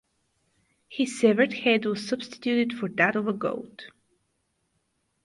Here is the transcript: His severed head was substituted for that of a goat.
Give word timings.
His 0.89 1.19
severed 1.19 1.53
head 1.53 1.85
was 1.85 2.07
substituted 2.07 2.73
for 2.75 2.89
that 2.89 3.15
of 3.15 3.27
a 3.27 3.33
goat. 3.33 3.91